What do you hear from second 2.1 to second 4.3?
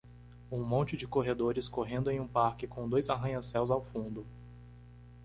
um parque com dois arranha-céus ao fundo